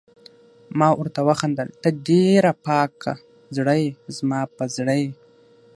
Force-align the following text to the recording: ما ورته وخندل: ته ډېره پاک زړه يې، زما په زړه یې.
ما 0.79 0.89
ورته 0.99 1.19
وخندل: 1.27 1.67
ته 1.81 1.89
ډېره 2.07 2.51
پاک 2.65 2.97
زړه 3.55 3.73
يې، 3.81 3.89
زما 4.17 4.41
په 4.55 4.63
زړه 4.75 4.95
یې. 5.01 5.09